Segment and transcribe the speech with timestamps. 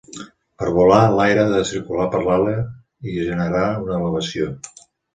[0.61, 2.57] Per volar, l'aire ha de circular per l'ala
[3.13, 4.53] i generar una elevació.